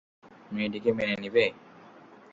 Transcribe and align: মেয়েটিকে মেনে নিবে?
মেয়েটিকে 0.51 0.89
মেনে 0.97 1.15
নিবে? 1.23 1.45